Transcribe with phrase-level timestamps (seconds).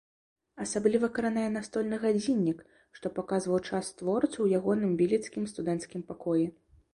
[0.63, 2.63] Асабліва кранае настольны гадзіннік,
[2.97, 6.45] што паказваў час творцу ў ягоным віленскім студэнцкім пакоі.